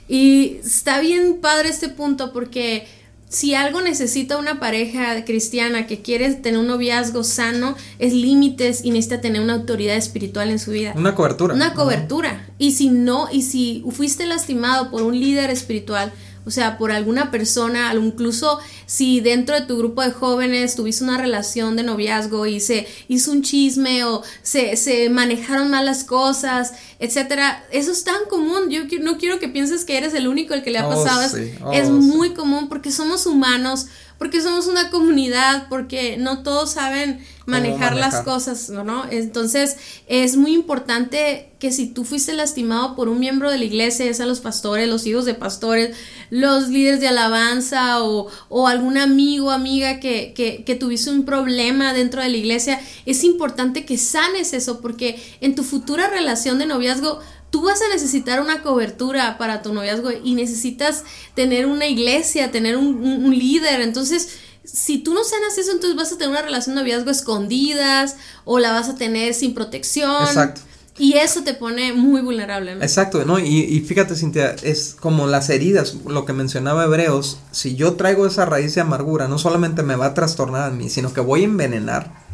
[0.08, 2.86] Y está bien padre este punto porque
[3.28, 8.90] si algo necesita una pareja cristiana que quiere tener un noviazgo sano, es límites y
[8.90, 10.94] necesita tener una autoridad espiritual en su vida.
[10.96, 11.54] Una cobertura.
[11.54, 12.46] Una cobertura.
[12.58, 16.12] Y si no, y si fuiste lastimado por un líder espiritual,
[16.48, 21.18] o sea, por alguna persona, incluso si dentro de tu grupo de jóvenes tuviste una
[21.18, 27.62] relación de noviazgo y se hizo un chisme o se, se manejaron malas cosas, etcétera,
[27.70, 28.70] eso es tan común.
[28.70, 31.36] Yo no quiero que pienses que eres el único el que le ha oh, pasado.
[31.36, 37.24] es, oh, muy común porque somos humanos porque somos una comunidad, porque no todos saben
[37.46, 39.10] manejar, las cosas, ¿no?
[39.10, 39.76] Entonces
[40.06, 44.12] es muy importante que si tú fuiste lastimado por un miembro de la iglesia, ya
[44.12, 45.96] sea los pastores, los hijos de pastores,
[46.30, 51.94] los líderes de alabanza o, o algún amigo, amiga que, que, que tuviste un problema
[51.94, 56.66] dentro de la iglesia, es importante que sanes eso porque en tu futura relación de
[56.66, 62.50] noviazgo tú vas a necesitar una cobertura para tu noviazgo y necesitas tener una iglesia,
[62.50, 63.80] tener un, líder.
[63.80, 64.28] Entonces,
[64.64, 68.58] si tú no sanas eso, entonces vas a tener una relación de noviazgo escondidas o
[68.58, 70.22] la vas a tener sin protección.
[70.22, 70.62] Exacto.
[70.98, 72.74] Y eso te pone muy vulnerable.
[72.74, 72.82] ¿no?
[72.82, 73.38] Exacto, ¿no?
[73.38, 78.26] Y, y, fíjate, Cintia, es como las heridas, lo que mencionaba Hebreos, si yo traigo
[78.26, 81.42] esa raíz de amargura, no solamente me va a trastornar a mí, sino que voy
[81.42, 82.27] a envenenar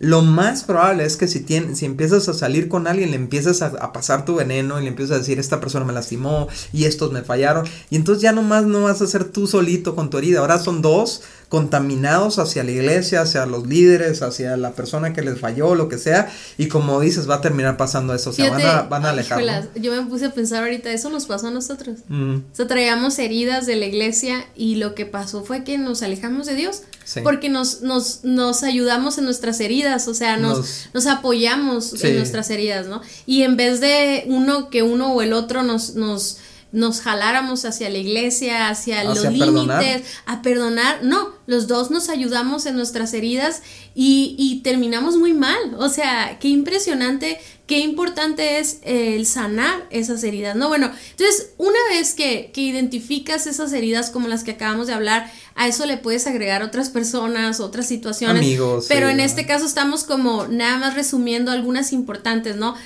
[0.00, 3.92] lo más probable es que si, si empiezas a salir con alguien, le empiezas a,
[3.92, 7.22] pasar tu veneno y le empiezas a decir, esta persona me lastimó y estos me
[7.22, 7.66] fallaron.
[7.90, 10.40] Y entonces ya nomás no vas a ser tú solito con tu herida.
[10.40, 15.40] Ahora son dos contaminados hacia la iglesia, hacia los líderes, hacia la persona que les
[15.40, 16.30] falló, lo que sea.
[16.58, 18.30] Y como dices, va a terminar pasando eso.
[18.30, 19.68] O sea, van a, van a alejar.
[19.74, 22.00] Yo me puse a pensar ahorita, eso nos pasó a nosotros.
[22.10, 26.46] O sea, traíamos heridas de la iglesia y lo que pasó fue que nos alejamos
[26.46, 26.82] de Dios.
[27.22, 32.50] Porque nos, nos, nos ayudamos en nuestras heridas, o sea, nos, nos, apoyamos en nuestras
[32.50, 33.00] heridas, ¿no?
[33.24, 36.36] Y en vez de uno que uno o el otro nos, nos
[36.70, 41.02] nos jaláramos hacia la iglesia, hacia, los límites, a perdonar.
[41.02, 43.62] No, los dos nos ayudamos en nuestras heridas
[43.94, 45.74] y, y, terminamos muy mal.
[45.78, 50.68] O sea, qué impresionante, qué importante es el sanar esas heridas, ¿no?
[50.68, 55.30] Bueno, entonces, una vez que, que identificas esas heridas como las que acabamos de hablar,
[55.54, 58.42] a eso le puedes agregar otras personas, otras situaciones.
[58.42, 58.86] Amigos.
[58.88, 62.76] Pero en este caso estamos como nada más resumiendo algunas importantes, ¿no?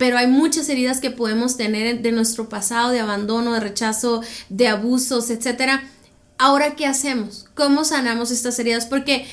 [0.00, 4.66] Pero hay muchas heridas que podemos tener de nuestro pasado, de abandono, de rechazo, de
[4.66, 5.84] abusos, etcétera.
[6.38, 7.44] Ahora, ¿qué hacemos?
[7.54, 8.86] ¿Cómo sanamos estas heridas?
[8.86, 9.26] Porque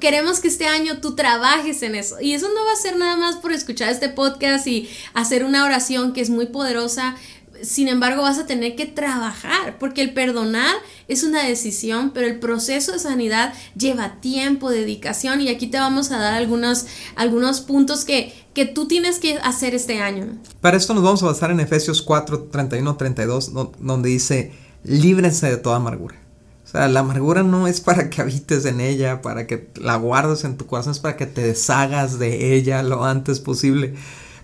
[0.00, 2.18] queremos que este año tú trabajes en eso.
[2.18, 5.66] Y eso no va a ser nada más por escuchar este podcast y hacer una
[5.66, 7.14] oración que es muy poderosa,
[7.62, 10.74] sin embargo, vas a tener que trabajar, porque el perdonar
[11.08, 16.10] es una decisión, pero el proceso de sanidad lleva tiempo, dedicación, y aquí te vamos
[16.10, 20.38] a dar algunos, algunos puntos que, que tú tienes que hacer este año.
[20.60, 24.52] Para esto nos vamos a basar en Efesios 4, 31, 32, donde dice,
[24.84, 26.16] líbrense de toda amargura.
[26.64, 30.44] O sea, la amargura no es para que habites en ella, para que la guardes
[30.44, 33.94] en tu corazón, es para que te deshagas de ella lo antes posible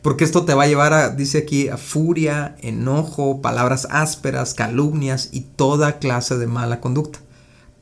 [0.03, 5.29] porque esto te va a llevar a, dice aquí, a furia, enojo, palabras ásperas, calumnias
[5.33, 7.21] y toda clase de mala conducta.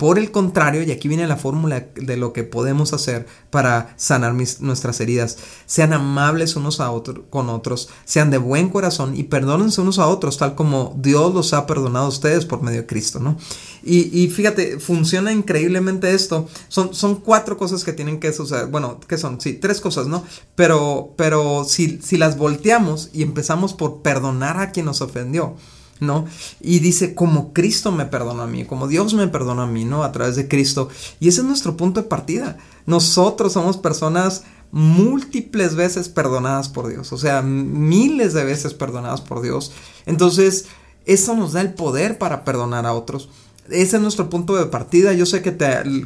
[0.00, 4.32] Por el contrario, y aquí viene la fórmula de lo que podemos hacer para sanar
[4.32, 5.36] nuestras heridas,
[5.66, 10.06] sean amables unos a otros con otros, sean de buen corazón y perdónense unos a
[10.06, 13.36] otros, tal como Dios los ha perdonado a ustedes por medio de Cristo, ¿no?
[13.82, 16.48] Y, fíjate, funciona increíblemente esto.
[16.68, 18.68] Son, son cuatro cosas que tienen que suceder.
[18.68, 19.38] Bueno, ¿qué son?
[19.38, 20.24] Sí, tres cosas, ¿no?
[20.54, 25.56] Pero, pero si, si las volteamos y empezamos por perdonar a quien nos ofendió,
[26.00, 26.26] ¿no?
[26.60, 30.02] Y dice, como Cristo me perdonó a mí, como Dios me perdonó a mí, ¿no?
[30.02, 30.88] A través de Cristo.
[31.20, 32.58] Y ese es nuestro punto de partida.
[32.86, 39.42] Nosotros somos personas múltiples veces perdonadas por Dios, o sea, miles de veces perdonadas por
[39.42, 39.72] Dios.
[40.06, 40.66] Entonces,
[41.06, 43.28] eso nos da el poder para perdonar a otros
[43.70, 45.12] ese es nuestro punto de partida.
[45.12, 45.56] Yo sé que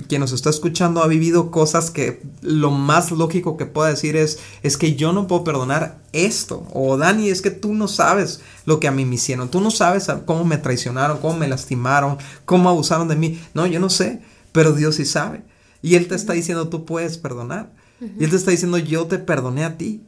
[0.09, 4.39] quien nos está escuchando ha vivido cosas que lo más lógico que puedo decir es,
[4.63, 6.67] es que yo no puedo perdonar esto.
[6.73, 9.51] O Dani, es que tú no sabes lo que a mí me hicieron.
[9.51, 13.41] Tú no sabes cómo me traicionaron, cómo me lastimaron, cómo abusaron de mí.
[13.55, 14.21] No, yo no sé,
[14.53, 15.43] pero Dios sí sabe.
[15.83, 17.73] Y Él te está diciendo, tú puedes perdonar.
[18.01, 20.03] Y Él te está diciendo, yo te perdoné a ti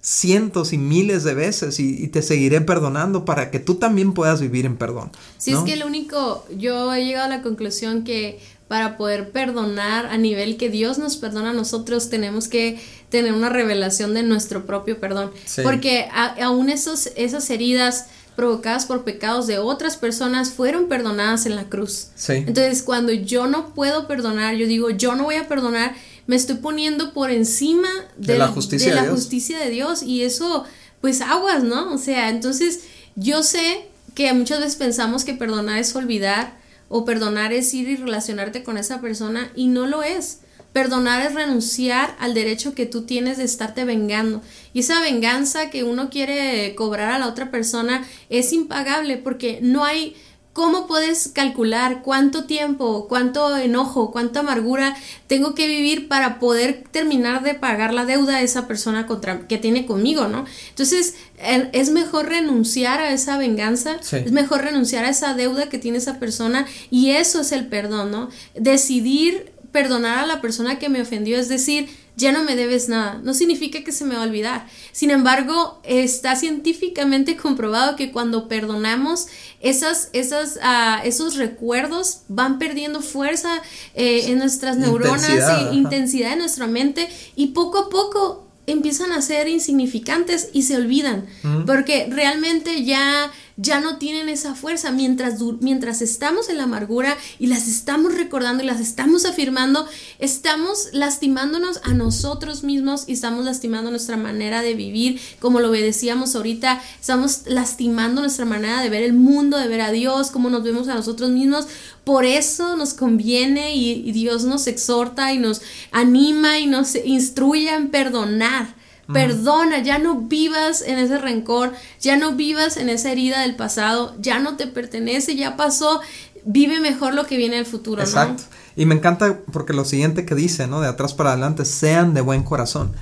[0.00, 4.66] cientos y miles de veces y, te seguiré perdonando para que tú también puedas vivir
[4.66, 5.10] en perdón.
[5.38, 10.06] Sí, es que lo único, yo he llegado a la conclusión que para poder perdonar
[10.06, 14.64] a nivel que Dios nos perdona a nosotros, tenemos que tener una revelación de nuestro
[14.64, 15.32] propio perdón.
[15.62, 16.08] Porque
[16.40, 22.10] aún esos, esas heridas provocadas por pecados de otras personas fueron perdonadas en la cruz.
[22.28, 25.94] Entonces, cuando yo no puedo perdonar, yo digo, yo no voy a perdonar
[26.26, 30.64] me estoy poniendo por encima de, la, justicia, de, la justicia de Dios y eso,
[31.00, 31.92] pues aguas, ¿no?
[31.92, 32.80] O sea, entonces
[33.16, 37.96] yo sé que muchas veces pensamos que perdonar es olvidar o perdonar es ir y
[37.96, 40.40] relacionarte con esa persona y no lo es.
[40.72, 44.40] Perdonar es renunciar al derecho que tú tienes de estarte vengando.
[44.72, 49.84] Y esa venganza que uno quiere cobrar a la otra persona es impagable porque no
[49.84, 50.14] hay
[50.52, 54.96] ¿Cómo puedes calcular cuánto tiempo, cuánto enojo, cuánta amargura
[55.28, 59.58] tengo que vivir para poder terminar de pagar la deuda a esa persona contra, que
[59.58, 60.44] tiene conmigo, ¿no?
[60.70, 65.98] Entonces, es mejor renunciar a esa venganza, es mejor renunciar a esa deuda que tiene
[65.98, 68.28] esa persona y eso es el perdón, ¿no?
[68.54, 73.20] Decidir perdonar a la persona que me ofendió, es decir, ya no me debes nada.
[73.22, 74.66] No significa que se me va a olvidar.
[74.92, 79.26] Sin embargo, está científicamente comprobado que cuando perdonamos,
[79.60, 83.62] esas, esas, uh, esos recuerdos van perdiendo fuerza
[83.94, 89.22] eh, en nuestras neuronas e intensidad en nuestra mente y poco a poco empiezan a
[89.22, 91.26] ser insignificantes y se olvidan,
[91.66, 94.90] porque realmente ya ya no tienen esa fuerza.
[94.90, 99.86] Mientras, mientras estamos en la amargura y las estamos recordando y las estamos afirmando,
[100.18, 106.34] estamos lastimándonos a nosotros mismos y estamos lastimando nuestra manera de vivir, como lo decíamos
[106.34, 110.62] ahorita, estamos lastimando nuestra manera de ver el mundo, de ver a Dios, cómo nos
[110.62, 111.66] vemos a nosotros mismos.
[112.04, 117.90] Por eso nos conviene y, Dios nos exhorta y nos anima y nos instruye en
[117.90, 118.79] perdonar
[119.12, 124.14] Perdona, ya no vivas en ese rencor, ya no vivas en esa herida del pasado,
[124.20, 126.00] ya no te pertenece, ya pasó,
[126.44, 128.02] vive mejor lo que viene el futuro.
[128.02, 128.44] Exacto.
[128.76, 130.80] Y me encanta porque lo siguiente que dice, ¿no?
[130.80, 132.92] De atrás para adelante, sean de buen corazón.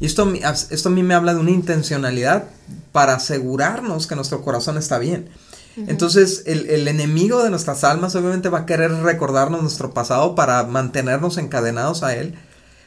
[0.00, 0.32] Y esto,
[0.70, 2.44] esto a mí me habla de una intencionalidad
[2.92, 5.28] para asegurarnos que nuestro corazón está bien.
[5.76, 10.62] Entonces, el, el, enemigo de nuestras almas obviamente va a querer recordarnos nuestro pasado para
[10.62, 12.36] mantenernos encadenados a él.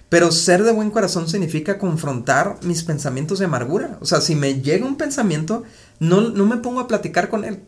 [0.09, 3.97] Pero ser de buen corazón significa confrontar mis pensamientos de amargura.
[4.01, 5.63] O sea, si me llega un pensamiento,
[5.99, 7.61] no, no me pongo a platicar con él.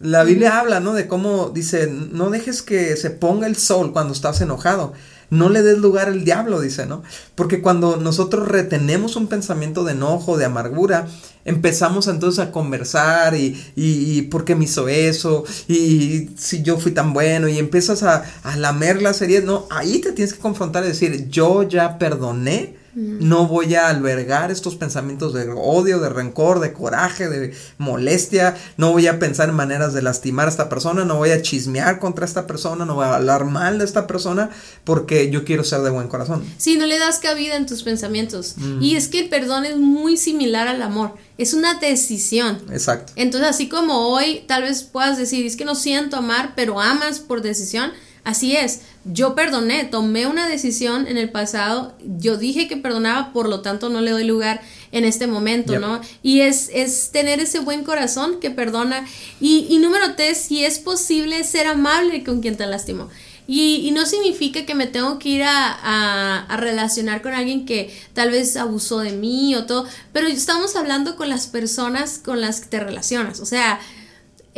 [0.00, 0.92] La Biblia habla, ¿no?
[0.92, 4.92] De cómo dice, no dejes que se ponga el sol cuando estás enojado
[5.30, 7.02] no le des lugar al diablo, dice, ¿no?
[7.34, 11.06] Porque cuando nosotros retenemos un pensamiento de enojo, de amargura,
[11.44, 16.92] empezamos entonces a conversar y, y, por qué me hizo eso y, si yo fui
[16.92, 20.84] tan bueno y empiezas a, a lamer las heridas, no, ahí te tienes que confrontar
[20.84, 26.60] y decir, yo ya perdoné no voy a albergar estos pensamientos de odio, de rencor,
[26.60, 28.56] de coraje, de molestia.
[28.76, 31.04] No voy a pensar en maneras de lastimar a esta persona.
[31.04, 32.84] No voy a chismear contra esta persona.
[32.84, 34.50] No voy a hablar mal de esta persona
[34.84, 36.44] porque yo quiero ser de buen corazón.
[36.56, 38.56] Sí, no le das cabida en tus pensamientos.
[38.80, 41.14] Y es que el perdón es muy similar al amor.
[41.36, 42.58] Es una decisión.
[42.72, 43.12] Exacto.
[43.16, 47.20] Entonces, así como hoy tal vez puedas decir, es que no siento amar, pero amas
[47.20, 47.92] por decisión
[48.28, 48.80] Así es,
[49.12, 53.88] yo perdoné, tomé una decisión en el pasado, yo dije que perdonaba, por lo tanto
[53.88, 54.60] no le doy lugar
[54.92, 56.00] en este momento, ¿no?
[56.22, 59.06] Y es, es tener ese buen corazón que perdona.
[59.40, 63.08] Y, número tres, si es posible ser amable con quien te lastimó.
[63.46, 68.30] Y, no significa que me tengo que ir a, a, relacionar con alguien que tal
[68.30, 72.68] vez abusó de mí o todo, pero estamos hablando con las personas con las que
[72.68, 73.40] te relacionas.
[73.40, 73.80] O sea,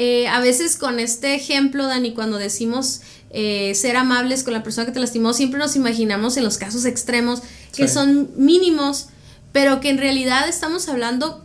[0.03, 4.87] eh, a veces con este ejemplo, Dani, cuando decimos eh, ser amables con la persona
[4.87, 7.43] que te lastimó, siempre nos imaginamos en los casos extremos
[7.75, 9.07] que son mínimos,
[9.53, 11.45] pero que en realidad estamos hablando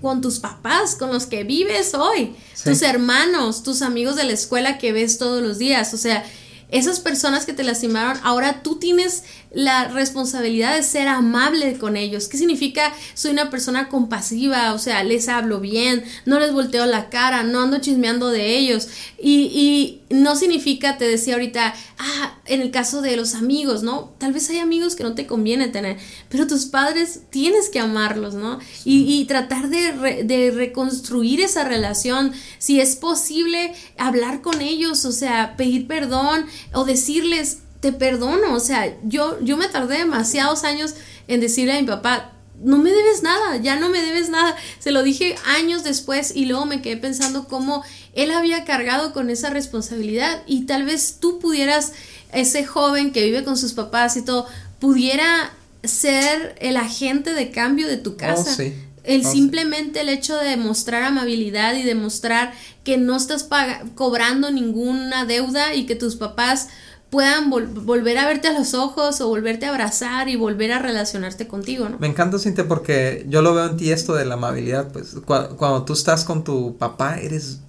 [0.00, 4.78] con tus papás, con los que vives hoy, tus hermanos, tus amigos de la escuela
[4.78, 6.24] que ves todos los días, o sea,
[6.70, 12.28] esas personas que te lastimaron, ahora tú tienes la responsabilidad de ser amable con ellos.
[12.28, 12.92] ¿Qué significa?
[13.14, 17.62] Soy una persona compasiva, o sea, les hablo bien, no les volteo la cara, no
[17.62, 18.88] ando chismeando de ellos.
[19.20, 24.12] Y, no significa, te decía ahorita, ah, en el caso de los amigos, ¿no?
[24.18, 28.34] Tal vez hay amigos que no te conviene tener, pero tus padres tienes que amarlos,
[28.34, 28.58] ¿no?
[28.84, 35.86] Y, tratar de reconstruir esa relación, si es posible, hablar con ellos, o sea, pedir
[35.86, 40.94] perdón o decirles, te perdono, o sea, yo, yo me tardé demasiados años
[41.28, 44.54] en decirle a mi papá, no me debes nada, ya no me debes nada.
[44.78, 49.30] Se lo dije años después y luego me quedé pensando cómo él había cargado con
[49.30, 51.92] esa responsabilidad y tal vez tú pudieras,
[52.32, 54.46] ese joven que vive con sus papás y todo,
[54.78, 58.62] pudiera ser el agente de cambio de tu oh, casa.
[59.04, 62.52] El oh, simplemente el hecho de mostrar amabilidad y demostrar
[62.84, 63.48] que no estás
[63.94, 66.68] cobrando ninguna deuda y que tus papás
[67.10, 71.48] puedan volver a verte a los ojos o volverte a abrazar y volver a relacionarte
[71.48, 71.98] contigo, ¿no?
[71.98, 75.84] Me encanta, Cintia, porque yo lo veo en ti esto de la amabilidad, pues cuando
[75.84, 77.60] tú estás con tu papá, eres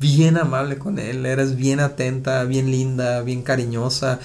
[0.00, 4.18] bien amable con él, eres bien atenta, bien linda, bien cariñosa.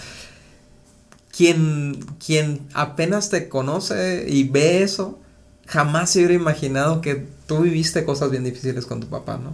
[1.36, 5.20] Quien, quien apenas te conoce y ve eso,
[5.68, 9.54] jamás se hubiera imaginado que tú viviste cosas bien difíciles con tu papá, ¿no?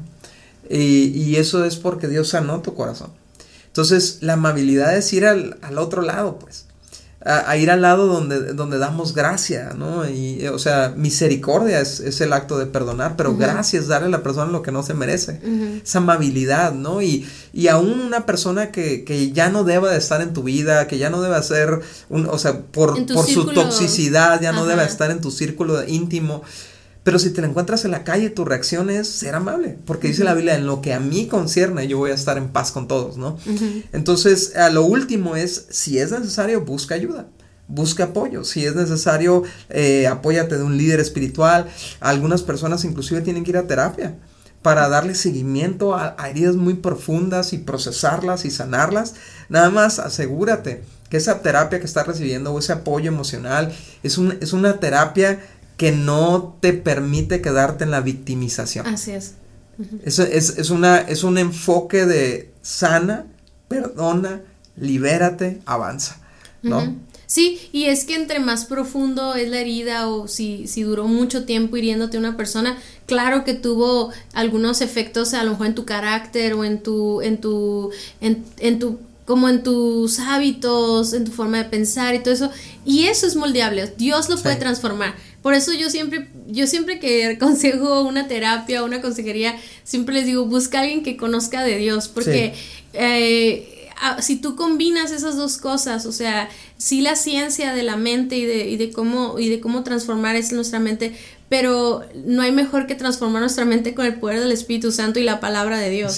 [0.69, 3.22] Y, y eso es porque Dios sanó tu corazón.
[3.73, 6.67] Entonces, la amabilidad es ir al, otro lado, pues.
[7.25, 10.07] A, ir al lado donde, donde damos gracia, ¿no?
[10.07, 14.21] Y, o sea, misericordia es, el acto de perdonar, pero gracia es darle a la
[14.21, 15.41] persona lo que no se merece.
[15.83, 17.01] Esa amabilidad, ¿no?
[17.01, 20.85] Y, y aún una persona que, que, ya no deba de estar en tu vida,
[20.85, 24.83] que ya no debe ser, un, o sea, por, por su toxicidad, ya no debe
[24.83, 26.43] estar en tu círculo íntimo
[27.03, 30.23] pero si te la encuentras en la calle, tu reacción es ser amable, porque dice
[30.23, 32.87] la Biblia, en lo que a mí concierne, yo voy a estar en paz con
[32.87, 33.37] todos, ¿no?
[33.91, 37.27] Entonces, a lo último es, si es necesario, busca ayuda.
[37.67, 41.67] Busca apoyo, si es necesario, eh, apóyate de un líder espiritual.
[42.01, 44.15] Algunas personas inclusive tienen que ir a terapia
[44.63, 49.15] para darle seguimiento a, heridas muy profundas y procesarlas y sanarlas.
[49.49, 54.37] Nada más asegúrate que esa terapia que estás recibiendo o ese apoyo emocional es, un,
[54.41, 55.39] es una terapia
[55.77, 58.87] que no te permite quedarte en la victimización.
[58.87, 59.35] Así es.
[60.03, 63.25] es, es, una, es un enfoque de sana,
[63.67, 64.41] perdona,
[64.77, 66.17] libérate, avanza,
[66.61, 66.95] ¿no?
[67.25, 71.45] Sí, y es que entre más profundo es la herida o si, si duró mucho
[71.45, 76.53] tiempo hiriéndote una persona, claro que tuvo algunos efectos a lo mejor en tu carácter
[76.53, 77.89] o en tu, en tu,
[78.21, 82.51] en, en tu como en tus hábitos, en tu forma de pensar y todo eso.
[82.85, 85.15] Y eso es moldeable, Dios lo puede transformar.
[85.43, 90.25] Por eso yo siempre, yo siempre que aconsejo una terapia o una consejería, siempre les
[90.25, 92.53] digo, busca a alguien que conozca de Dios, porque
[92.93, 93.89] eh,
[94.21, 98.45] si tú combinas esas dos cosas, o sea, sí la ciencia de la mente y
[98.45, 101.15] de, y de cómo, y de cómo transformar es nuestra mente,
[101.49, 105.23] pero no hay mejor que transformar nuestra mente con el poder del Espíritu Santo y
[105.23, 106.17] la palabra de Dios.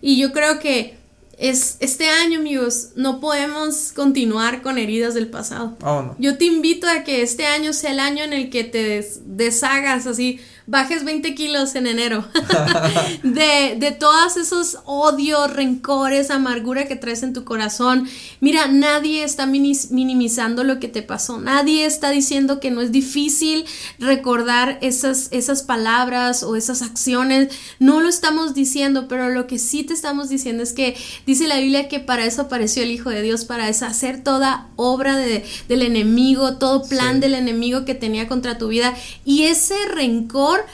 [0.00, 0.97] Y yo creo que
[1.38, 5.76] es este año, amigos, no podemos continuar con heridas del pasado.
[5.82, 9.08] Oh, Yo te invito a que este año sea el año en el que te
[9.24, 12.28] deshagas así bajes 20 kilos en enero.
[13.22, 18.06] de, de todos esos odios, rencores, amargura que traes en tu corazón.
[18.40, 21.40] Mira, nadie está minimizando lo que te pasó.
[21.40, 23.64] Nadie está diciendo que no es difícil
[23.98, 27.48] recordar esas, esas palabras o esas acciones.
[27.78, 30.96] No lo estamos diciendo, pero lo que sí te estamos diciendo es que
[31.32, 35.16] dice la Biblia que para eso apareció el Hijo de Dios, para deshacer toda obra
[35.16, 38.94] de, del enemigo, todo plan del enemigo que tenía contra tu vida.
[39.24, 40.64] Y ese rencor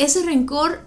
[0.00, 0.80] ese rencor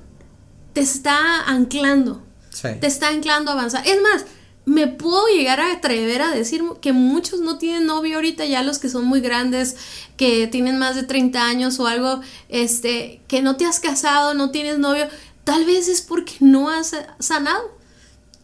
[0.73, 2.23] te está anclando.
[2.61, 3.85] Te está anclando a avanzar.
[3.87, 4.25] Es más,
[4.65, 8.79] me puedo llegar a atrever a decir que muchos no tienen novio ahorita, ya los
[8.79, 9.75] que son muy grandes,
[10.17, 14.49] que tienen más de 30 años o algo, este, que no te has casado, no
[14.49, 15.07] tienes novio,
[15.43, 17.82] tal vez es porque no has sanado.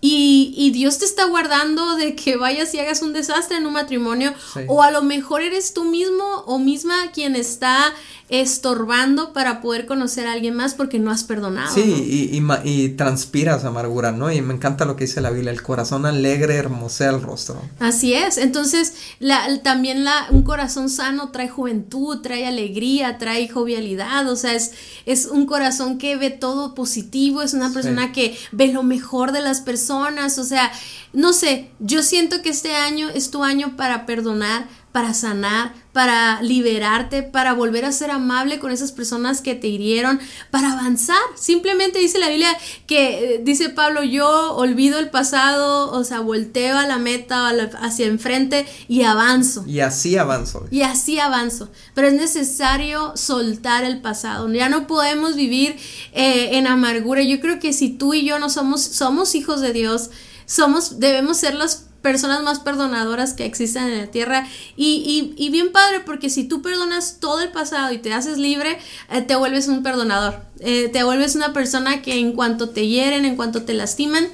[0.02, 3.74] Y, y, Dios te está guardando de que vayas y hagas un desastre en un
[3.74, 4.34] matrimonio.
[4.68, 7.94] O a lo mejor eres tú mismo o misma quien está
[8.30, 11.74] estorbando para poder conocer a alguien más porque no has perdonado.
[11.74, 14.32] Sí, y, y, transpiras amargura, ¿no?
[14.32, 17.62] Y me encanta lo que dice la Biblia, el corazón alegre hermosea el rostro.
[17.80, 24.30] Así es, entonces la, también la, un corazón sano trae juventud, trae alegría, trae jovialidad,
[24.30, 24.74] o sea, es,
[25.08, 29.42] es un corazón que ve todo positivo, es una persona que ve lo mejor de
[29.42, 30.72] las personas, o sea,
[31.14, 36.42] no sé, yo siento que este año es tu año para perdonar, para sanar, para
[36.42, 40.20] liberarte, para volver a ser amable con esas personas que te hirieron,
[40.50, 41.22] para avanzar.
[41.36, 42.50] Simplemente dice la Biblia
[42.88, 47.50] que, eh, dice Pablo, yo olvido el pasado, o sea, volteo a la meta,
[47.82, 49.64] hacia enfrente y avanzo.
[49.68, 50.66] Y así avanzo.
[50.72, 51.70] Y así avanzo.
[51.94, 54.52] Pero es necesario soltar el pasado.
[54.52, 55.76] Ya no podemos vivir
[56.14, 57.22] eh, en amargura.
[57.22, 60.10] Yo creo que si tú y yo no somos, somos hijos de Dios,
[60.46, 65.72] somos, debemos ser las personas más perdonadoras que existen en la tierra y, y, bien
[65.72, 68.78] padre porque si tú perdonas todo el pasado y te haces libre,
[69.12, 73.26] eh, te vuelves un perdonador, eh, te vuelves una persona que en cuanto te hieren,
[73.26, 74.28] en cuanto te lastiman,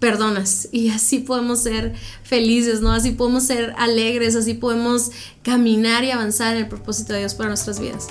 [0.00, 2.92] perdonas y así podemos ser felices, ¿no?
[2.92, 5.10] Así podemos ser alegres, así podemos
[5.42, 8.08] caminar y avanzar en el propósito de Dios para nuestras vidas.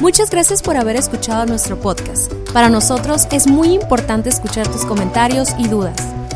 [0.00, 2.32] Muchas gracias por haber escuchado nuestro podcast.
[2.52, 6.23] Para nosotros es muy importante escuchar tus comentarios y dudas.